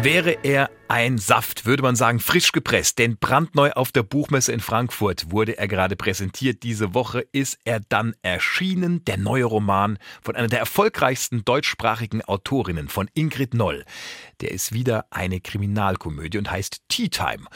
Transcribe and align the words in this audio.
Wäre 0.00 0.38
er 0.44 0.70
ein 0.86 1.18
Saft, 1.18 1.66
würde 1.66 1.82
man 1.82 1.96
sagen, 1.96 2.20
frisch 2.20 2.52
gepresst, 2.52 3.00
denn 3.00 3.16
brandneu 3.18 3.72
auf 3.72 3.90
der 3.90 4.04
Buchmesse 4.04 4.52
in 4.52 4.60
Frankfurt 4.60 5.32
wurde 5.32 5.58
er 5.58 5.66
gerade 5.66 5.96
präsentiert. 5.96 6.62
Diese 6.62 6.94
Woche 6.94 7.26
ist 7.32 7.58
er 7.64 7.80
dann 7.80 8.14
erschienen, 8.22 9.04
der 9.04 9.18
neue 9.18 9.44
Roman 9.44 9.98
von 10.22 10.36
einer 10.36 10.46
der 10.46 10.60
erfolgreichsten 10.60 11.44
deutschsprachigen 11.44 12.22
Autorinnen, 12.22 12.88
von 12.88 13.10
Ingrid 13.14 13.54
Noll. 13.54 13.84
Der 14.40 14.52
ist 14.52 14.72
wieder 14.72 15.06
eine 15.10 15.40
Kriminalkomödie 15.40 16.38
und 16.38 16.48
heißt 16.48 16.82
Tea 16.88 17.08
Time. 17.08 17.46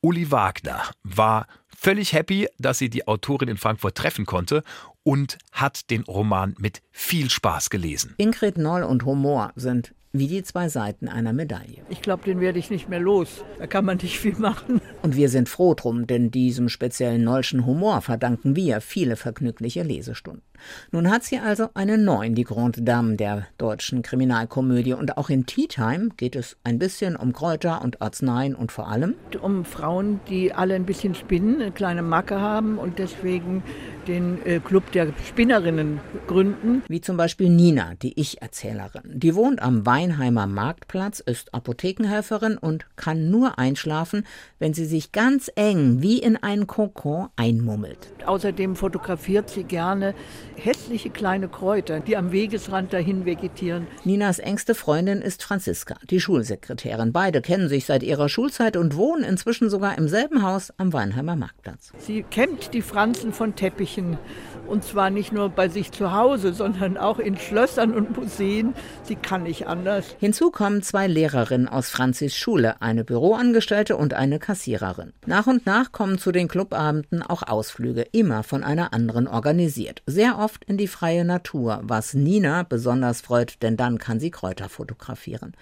Uli 0.00 0.32
Wagner 0.32 0.82
war 1.04 1.46
völlig 1.68 2.12
happy, 2.14 2.48
dass 2.58 2.78
sie 2.78 2.90
die 2.90 3.06
Autorin 3.06 3.48
in 3.48 3.58
Frankfurt 3.58 3.96
treffen 3.96 4.26
konnte 4.26 4.64
und 5.04 5.38
hat 5.52 5.88
den 5.90 6.02
Roman 6.02 6.56
mit 6.58 6.82
viel 6.90 7.30
Spaß 7.30 7.70
gelesen. 7.70 8.14
Ingrid 8.18 8.58
Noll 8.58 8.82
und 8.82 9.04
Humor 9.04 9.52
sind 9.54 9.94
wie 10.12 10.26
die 10.26 10.42
zwei 10.42 10.68
Seiten 10.68 11.08
einer 11.08 11.32
Medaille. 11.32 11.82
Ich 11.88 12.02
glaube, 12.02 12.24
den 12.24 12.40
werde 12.40 12.58
ich 12.58 12.70
nicht 12.70 12.88
mehr 12.88 13.00
los. 13.00 13.44
Da 13.58 13.66
kann 13.66 13.84
man 13.84 13.96
nicht 13.96 14.18
viel 14.18 14.36
machen. 14.36 14.80
Und 15.02 15.16
wir 15.16 15.28
sind 15.28 15.48
froh 15.48 15.74
drum, 15.74 16.06
denn 16.06 16.30
diesem 16.30 16.68
speziellen 16.68 17.24
Nollschen 17.24 17.64
Humor 17.64 18.02
verdanken 18.02 18.54
wir 18.54 18.80
viele 18.80 19.16
vergnügliche 19.16 19.82
Lesestunden. 19.82 20.42
Nun 20.90 21.10
hat 21.10 21.24
sie 21.24 21.38
also 21.38 21.68
eine 21.74 21.98
neuen, 21.98 22.34
die 22.34 22.44
Grande 22.44 22.82
Dame 22.82 23.16
der 23.16 23.46
deutschen 23.58 24.02
Kriminalkomödie. 24.02 24.92
Und 24.92 25.16
auch 25.16 25.30
in 25.30 25.46
Tea 25.46 25.66
Time 25.66 26.10
geht 26.16 26.36
es 26.36 26.56
ein 26.62 26.78
bisschen 26.78 27.16
um 27.16 27.32
Kräuter 27.32 27.82
und 27.82 28.02
Arzneien 28.02 28.54
und 28.54 28.70
vor 28.70 28.88
allem 28.88 29.14
um 29.40 29.64
Frauen, 29.64 30.20
die 30.28 30.52
alle 30.52 30.74
ein 30.74 30.86
bisschen 30.86 31.14
spinnen, 31.14 31.60
eine 31.60 31.72
kleine 31.72 32.02
Macke 32.02 32.40
haben 32.40 32.78
und 32.78 32.98
deswegen 32.98 33.62
den 34.06 34.44
äh, 34.44 34.60
Club 34.60 34.90
der 34.92 35.12
Spinnerinnen 35.26 36.00
gründen. 36.26 36.82
Wie 36.88 37.00
zum 37.00 37.16
Beispiel 37.16 37.48
Nina, 37.48 37.94
die 38.02 38.18
Ich-Erzählerin. 38.20 39.02
Die 39.04 39.34
wohnt 39.34 39.62
am 39.62 39.86
Weinheimer 39.86 40.46
Marktplatz, 40.46 41.20
ist 41.20 41.54
Apothekenhelferin 41.54 42.58
und 42.58 42.86
kann 42.96 43.30
nur 43.30 43.58
einschlafen, 43.58 44.26
wenn 44.58 44.74
sie 44.74 44.84
sich 44.84 45.12
ganz 45.12 45.50
eng 45.54 46.02
wie 46.02 46.18
in 46.18 46.36
einen 46.36 46.66
Kokon 46.66 47.28
einmummelt. 47.36 48.12
Außerdem 48.26 48.76
fotografiert 48.76 49.50
sie 49.50 49.64
gerne 49.64 50.14
hässliche 50.56 51.10
kleine 51.10 51.48
Kräuter, 51.48 52.00
die 52.00 52.16
am 52.16 52.32
Wegesrand 52.32 52.92
dahin 52.92 53.24
vegetieren. 53.24 53.86
Ninas 54.04 54.38
engste 54.38 54.74
Freundin 54.74 55.22
ist 55.22 55.42
Franziska, 55.42 55.96
die 56.10 56.20
Schulsekretärin. 56.20 57.12
Beide 57.12 57.42
kennen 57.42 57.68
sich 57.68 57.86
seit 57.86 58.02
ihrer 58.02 58.28
Schulzeit 58.28 58.76
und 58.76 58.96
wohnen 58.96 59.24
inzwischen 59.24 59.70
sogar 59.70 59.98
im 59.98 60.08
selben 60.08 60.42
Haus 60.42 60.72
am 60.76 60.92
Weinheimer 60.92 61.36
Marktplatz. 61.36 61.92
Sie 61.98 62.22
kämmt 62.22 62.74
die 62.74 62.82
Franzen 62.82 63.32
von 63.32 63.54
Teppichen 63.92 64.18
und 64.66 64.84
zwar 64.84 65.10
nicht 65.10 65.32
nur 65.32 65.48
bei 65.48 65.68
sich 65.68 65.92
zu 65.92 66.12
Hause, 66.12 66.52
sondern 66.52 66.96
auch 66.96 67.18
in 67.18 67.36
Schlössern 67.36 67.92
und 67.92 68.16
Museen. 68.16 68.74
Sie 69.02 69.16
kann 69.16 69.42
nicht 69.42 69.66
anders. 69.66 70.16
Hinzu 70.18 70.50
kommen 70.50 70.82
zwei 70.82 71.08
Lehrerinnen 71.08 71.68
aus 71.68 71.90
Franzis 71.90 72.36
Schule, 72.36 72.80
eine 72.80 73.04
Büroangestellte 73.04 73.96
und 73.96 74.14
eine 74.14 74.38
Kassiererin. 74.38 75.12
Nach 75.26 75.46
und 75.46 75.66
nach 75.66 75.92
kommen 75.92 76.18
zu 76.18 76.32
den 76.32 76.48
Clubabenden 76.48 77.22
auch 77.22 77.42
Ausflüge, 77.42 78.02
immer 78.12 78.44
von 78.44 78.62
einer 78.62 78.92
anderen 78.92 79.26
organisiert. 79.26 80.02
Sehr 80.06 80.38
oft 80.38 80.64
in 80.64 80.78
die 80.78 80.88
freie 80.88 81.24
Natur, 81.24 81.80
was 81.82 82.14
Nina 82.14 82.62
besonders 82.62 83.20
freut, 83.20 83.62
denn 83.62 83.76
dann 83.76 83.98
kann 83.98 84.20
sie 84.20 84.30
Kräuter 84.30 84.68
fotografieren. 84.68 85.54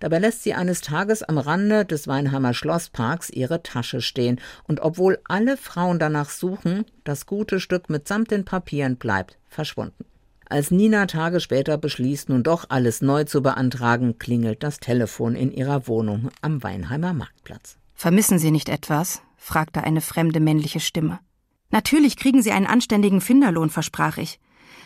Dabei 0.00 0.18
lässt 0.18 0.42
sie 0.42 0.54
eines 0.54 0.80
Tages 0.80 1.22
am 1.22 1.38
Rande 1.38 1.84
des 1.84 2.06
Weinheimer 2.08 2.54
Schlossparks 2.54 3.30
ihre 3.30 3.62
Tasche 3.62 4.00
stehen, 4.00 4.40
und 4.64 4.80
obwohl 4.80 5.18
alle 5.24 5.56
Frauen 5.56 5.98
danach 5.98 6.30
suchen, 6.30 6.84
das 7.04 7.26
gute 7.26 7.60
Stück 7.60 7.88
mitsamt 7.88 8.30
den 8.30 8.44
Papieren 8.44 8.96
bleibt 8.96 9.38
verschwunden. 9.48 10.04
Als 10.48 10.70
Nina 10.70 11.06
Tage 11.06 11.40
später 11.40 11.76
beschließt, 11.76 12.28
nun 12.28 12.44
doch 12.44 12.66
alles 12.68 13.02
neu 13.02 13.24
zu 13.24 13.42
beantragen, 13.42 14.18
klingelt 14.18 14.62
das 14.62 14.78
Telefon 14.78 15.34
in 15.34 15.50
ihrer 15.50 15.88
Wohnung 15.88 16.28
am 16.40 16.62
Weinheimer 16.62 17.12
Marktplatz. 17.14 17.78
Vermissen 17.94 18.38
Sie 18.38 18.52
nicht 18.52 18.68
etwas? 18.68 19.22
fragte 19.36 19.82
eine 19.82 20.00
fremde 20.00 20.38
männliche 20.38 20.80
Stimme. 20.80 21.18
Natürlich 21.70 22.16
kriegen 22.16 22.42
Sie 22.42 22.52
einen 22.52 22.66
anständigen 22.66 23.20
Finderlohn, 23.20 23.70
versprach 23.70 24.18
ich. 24.18 24.38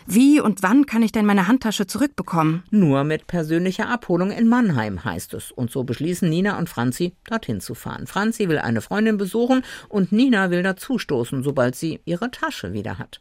Wie 0.06 0.40
und 0.40 0.62
wann 0.62 0.86
kann 0.86 1.02
ich 1.02 1.12
denn 1.12 1.26
meine 1.26 1.46
Handtasche 1.46 1.86
zurückbekommen? 1.86 2.64
Nur 2.70 3.04
mit 3.04 3.26
persönlicher 3.26 3.88
Abholung 3.88 4.30
in 4.30 4.48
Mannheim, 4.48 5.04
heißt 5.04 5.34
es. 5.34 5.52
Und 5.52 5.70
so 5.70 5.84
beschließen 5.84 6.28
Nina 6.28 6.58
und 6.58 6.68
Franzi, 6.68 7.14
dorthin 7.28 7.60
zu 7.60 7.74
fahren. 7.74 8.06
Franzi 8.06 8.48
will 8.48 8.58
eine 8.58 8.80
Freundin 8.80 9.16
besuchen 9.16 9.62
und 9.88 10.12
Nina 10.12 10.50
will 10.50 10.62
dazustoßen, 10.62 11.42
sobald 11.42 11.76
sie 11.76 12.00
ihre 12.04 12.30
Tasche 12.30 12.72
wieder 12.72 12.98
hat. 12.98 13.20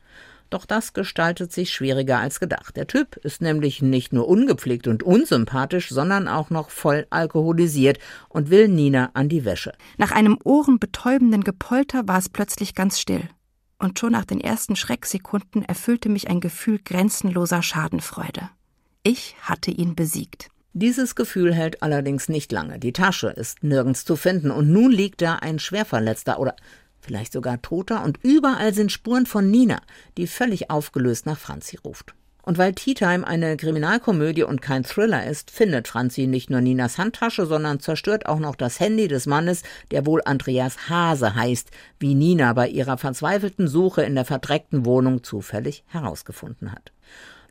Doch 0.50 0.66
das 0.66 0.94
gestaltet 0.94 1.52
sich 1.52 1.72
schwieriger 1.72 2.18
als 2.18 2.40
gedacht. 2.40 2.76
Der 2.76 2.88
Typ 2.88 3.18
ist 3.18 3.42
nämlich 3.42 3.82
nicht 3.82 4.14
nur 4.14 4.28
ungepflegt 4.28 4.88
und 4.88 5.04
unsympathisch, 5.04 5.90
sondern 5.90 6.28
auch 6.28 6.50
noch 6.50 6.72
voll 6.72 7.06
alkoholisiert 7.12 8.00
und 8.30 8.50
will 8.50 8.68
Nina 8.68 9.12
an 9.14 9.30
die 9.30 9.46
Wäsche. 9.46 9.74
Nach 9.98 10.12
einem 10.12 10.40
ohrenbetäubenden 10.44 11.44
Gepolter 11.44 12.08
war 12.08 12.18
es 12.18 12.30
plötzlich 12.30 12.74
ganz 12.74 13.00
still 13.00 13.30
und 13.80 13.98
schon 13.98 14.12
nach 14.12 14.26
den 14.26 14.42
ersten 14.42 14.76
Schrecksekunden 14.76 15.64
erfüllte 15.64 16.10
mich 16.10 16.30
ein 16.30 16.42
Gefühl 16.42 16.80
grenzenloser 16.84 17.64
Schadenfreude. 17.64 18.50
Ich 19.04 19.36
hatte 19.42 19.72
ihn 19.72 19.96
besiegt. 19.96 20.50
Dieses 20.74 21.16
Gefühl 21.16 21.54
hält 21.54 21.82
allerdings 21.82 22.30
nicht 22.30 22.52
lange. 22.52 22.78
Die 22.78 22.94
Tasche 22.94 23.30
ist 23.30 23.64
nirgends 23.64 24.06
zu 24.06 24.16
finden 24.16 24.52
und 24.52 24.70
nun 24.70 24.92
liegt 24.92 25.22
da 25.22 25.36
ein 25.36 25.58
Schwerverletzter 25.58 26.40
oder 26.40 26.56
vielleicht 27.00 27.34
sogar 27.34 27.62
Toter 27.62 28.04
und 28.04 28.20
überall 28.24 28.74
sind 28.74 28.92
Spuren 28.92 29.26
von 29.26 29.50
Nina, 29.50 29.82
die 30.18 30.28
völlig 30.28 30.70
aufgelöst 30.70 31.26
nach 31.26 31.40
Franzi 31.40 31.78
ruft. 31.78 32.14
Und 32.50 32.58
weil 32.58 32.74
Tea 32.74 32.96
Time 32.96 33.28
eine 33.28 33.58
Kriminalkomödie 33.58 34.42
und 34.42 34.60
kein 34.60 34.84
Thriller 34.84 35.24
ist, 35.24 35.52
findet 35.52 35.88
Franzi 35.88 36.26
nicht 36.26 36.50
nur 36.50 36.62
Ninas 36.62 36.98
Handtasche, 36.98 37.46
sondern 37.46 37.80
zerstört 37.80 38.26
auch 38.26 38.40
noch 38.40 38.56
das 38.56 38.80
Handy 38.80 39.08
des 39.08 39.28
Mannes, 39.28 39.62
der 39.92 40.08
wohl 40.08 40.24
Andreas 40.26 40.90
Hase 40.90 41.36
heißt, 41.36 41.70
wie 42.00 42.16
Nina 42.16 42.54
bei 42.54 42.68
ihrer 42.68 42.98
verzweifelten 42.98 43.68
Suche 43.68 44.02
in 44.02 44.16
der 44.16 44.26
verdreckten 44.26 44.84
Wohnung 44.84 45.22
zufällig 45.24 45.84
herausgefunden 45.90 46.72
hat. 46.72 46.92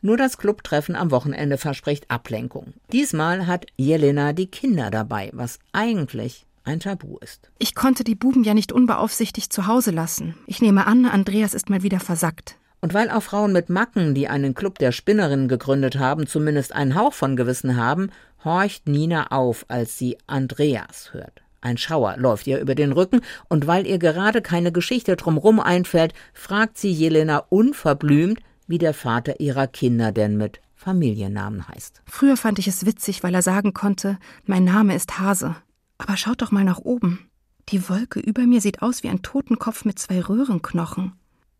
Nur 0.01 0.17
das 0.17 0.37
Clubtreffen 0.37 0.97
am 0.97 1.11
Wochenende 1.11 1.57
verspricht 1.57 2.11
Ablenkung. 2.11 2.73
Diesmal 2.91 3.47
hat 3.47 3.67
Jelena 3.77 4.33
die 4.33 4.47
Kinder 4.47 4.91
dabei, 4.91 5.29
was 5.31 5.59
eigentlich 5.71 6.45
ein 6.65 6.81
Tabu 6.81 7.19
ist. 7.19 7.49
Ich 7.57 7.73
konnte 7.73 8.03
die 8.03 8.15
Buben 8.15 8.43
ja 8.43 8.53
nicht 8.53 8.73
unbeaufsichtigt 8.73 9.53
zu 9.53 9.65
Hause 9.65 9.91
lassen. 9.91 10.35
Ich 10.45 10.61
nehme 10.61 10.85
an, 10.87 11.05
Andreas 11.05 11.53
ist 11.53 11.69
mal 11.69 11.83
wieder 11.83 12.01
versackt. 12.01 12.57
Und 12.81 12.93
weil 12.93 13.09
auch 13.09 13.23
Frauen 13.23 13.51
mit 13.51 13.69
Macken, 13.69 14.15
die 14.15 14.27
einen 14.27 14.53
Club 14.53 14.79
der 14.79 14.91
Spinnerinnen 14.91 15.47
gegründet 15.47 15.97
haben, 15.97 16.27
zumindest 16.27 16.73
einen 16.73 16.95
Hauch 16.95 17.13
von 17.13 17.35
Gewissen 17.35 17.75
haben, 17.75 18.09
horcht 18.43 18.87
Nina 18.87 19.31
auf, 19.31 19.65
als 19.67 19.97
sie 19.97 20.17
Andreas 20.27 21.13
hört. 21.13 21.41
Ein 21.61 21.77
Schauer 21.77 22.15
läuft 22.17 22.47
ihr 22.47 22.59
über 22.59 22.73
den 22.73 22.93
Rücken, 22.93 23.21
und 23.49 23.67
weil 23.67 23.85
ihr 23.85 23.99
gerade 23.99 24.41
keine 24.41 24.71
Geschichte 24.71 25.17
drumrum 25.17 25.59
einfällt, 25.59 26.13
fragt 26.33 26.77
sie 26.77 26.91
Jelena 26.91 27.43
unverblümt, 27.49 28.39
wie 28.67 28.77
der 28.77 28.93
Vater 28.93 29.39
ihrer 29.41 29.67
Kinder 29.67 30.11
denn 30.11 30.37
mit 30.37 30.61
Familiennamen 30.75 31.67
heißt. 31.67 32.01
Früher 32.05 32.37
fand 32.37 32.59
ich 32.59 32.67
es 32.67 32.85
witzig, 32.85 33.23
weil 33.23 33.35
er 33.35 33.41
sagen 33.41 33.73
konnte, 33.73 34.17
mein 34.45 34.63
Name 34.63 34.95
ist 34.95 35.19
Hase. 35.19 35.55
Aber 35.97 36.15
schaut 36.15 36.41
doch 36.41 36.51
mal 36.51 36.63
nach 36.63 36.79
oben. 36.79 37.29
Die 37.67 37.89
Wolke 37.89 38.21
über 38.21 38.43
mir 38.47 38.61
sieht 38.61 38.81
aus 38.81 39.03
wie 39.03 39.09
ein 39.09 39.21
Totenkopf 39.21 39.83
mit 39.83 39.99
zwei 39.99 40.21
Röhrenknochen. 40.21 41.18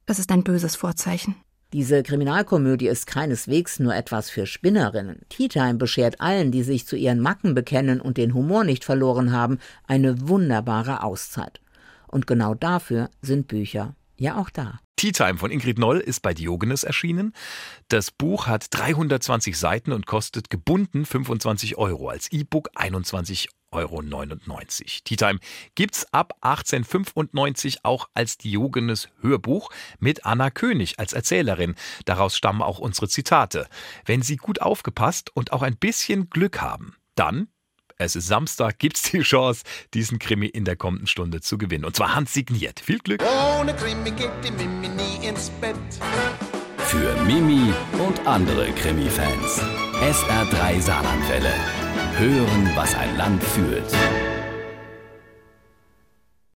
Das 0.10 0.18
ist 0.18 0.32
ein 0.32 0.44
böses 0.44 0.76
Vorzeichen. 0.76 1.36
Diese 1.72 2.02
Kriminalkomödie 2.02 2.88
ist 2.88 3.06
keineswegs 3.06 3.78
nur 3.78 3.94
etwas 3.94 4.32
für 4.32 4.48
Spinnerinnen. 4.48 5.20
Tea 5.30 5.50
Time 5.50 5.76
beschert 5.76 6.20
allen, 6.20 6.52
die 6.52 6.64
sich 6.64 6.88
zu 6.88 6.96
ihren 6.96 7.20
Macken 7.20 7.54
bekennen 7.54 8.02
und 8.02 8.18
den 8.18 8.34
Humor 8.34 8.64
nicht 8.64 8.84
verloren 8.84 9.32
haben, 9.32 9.60
eine 9.86 10.28
wunderbare 10.28 11.04
Auszeit. 11.04 11.62
Und 12.08 12.26
genau 12.26 12.56
dafür 12.56 13.12
sind 13.22 13.48
Bücher 13.48 13.94
ja 14.18 14.40
auch 14.40 14.50
da. 14.50 14.80
Tea 15.00 15.14
Time 15.14 15.38
von 15.38 15.50
Ingrid 15.50 15.80
Noll 15.80 16.00
ist 16.00 16.20
bei 16.20 16.34
Diogenes 16.34 16.84
erschienen. 16.84 17.32
Das 17.88 18.12
Buch 18.12 18.48
hat 18.48 18.66
320 18.72 19.58
Seiten 19.58 19.94
und 19.94 20.06
kostet 20.06 20.50
gebunden 20.50 21.06
25 21.06 21.78
Euro, 21.78 22.10
als 22.10 22.30
E-Book 22.34 22.70
21 22.76 23.48
Euro. 23.48 23.60
Euro. 23.72 24.02
99. 24.02 25.04
Tea 25.04 25.16
Time 25.16 25.40
gibt's 25.76 26.12
ab 26.12 26.34
1895 26.42 27.86
auch 27.86 28.10
als 28.14 28.38
Diogenes 28.38 29.10
Hörbuch 29.22 29.70
mit 30.00 30.26
Anna 30.26 30.50
König 30.50 31.00
als 31.00 31.14
Erzählerin. 31.14 31.76
Daraus 32.06 32.36
stammen 32.36 32.62
auch 32.62 32.80
unsere 32.80 33.08
Zitate. 33.08 33.68
Wenn 34.06 34.22
Sie 34.22 34.38
gut 34.38 34.62
aufgepasst 34.62 35.30
und 35.36 35.52
auch 35.54 35.62
ein 35.62 35.78
bisschen 35.78 36.30
Glück 36.30 36.62
haben, 36.62 36.96
dann 37.16 37.48
es 37.98 38.16
ist 38.16 38.28
Samstag, 38.28 38.80
gibt's 38.80 39.04
die 39.12 39.22
Chance, 39.22 39.64
diesen 39.94 40.20
Krimi 40.20 40.48
in 40.48 40.66
der 40.66 40.76
kommenden 40.76 41.08
Stunde 41.08 41.42
zu 41.42 41.58
gewinnen. 41.58 41.86
Und 41.86 41.96
zwar 41.96 42.16
handsigniert. 42.16 42.80
Viel 42.80 43.00
Glück! 43.00 43.24
Ohne 43.60 43.74
Krimi 43.76 44.12
geht 44.12 44.32
die 44.44 44.52
Mimi 44.52 44.88
nie 44.88 45.28
ins 45.28 45.50
Bett. 45.62 45.76
Für 46.78 47.16
Mimi 47.24 47.74
und 48.00 48.26
andere 48.26 48.72
Krimi-Fans. 48.72 49.62
SR3 50.02 50.82
Saarlandwelle. 50.82 51.54
Hören, 52.18 52.72
was 52.76 52.96
ein 52.96 53.16
Land 53.18 53.44
fühlt. 53.44 53.86